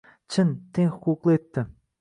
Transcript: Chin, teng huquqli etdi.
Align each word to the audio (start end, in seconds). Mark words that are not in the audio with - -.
Chin, 0.31 0.49
teng 0.77 0.91
huquqli 1.03 1.37
etdi. 1.41 1.69